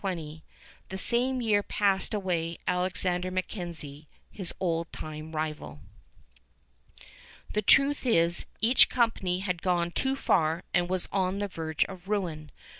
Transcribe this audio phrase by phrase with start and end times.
[0.89, 5.79] The same year passed away Alexander MacKenzie, his old time rival.
[7.53, 12.07] The truth is, each company had gone too far and was on the verge of
[12.07, 12.49] ruin.